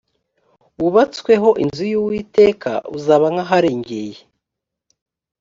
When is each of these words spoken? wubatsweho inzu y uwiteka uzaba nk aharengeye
wubatsweho 0.81 1.49
inzu 1.63 1.83
y 1.91 1.95
uwiteka 1.99 2.71
uzaba 2.97 3.25
nk 3.33 3.39
aharengeye 3.45 4.17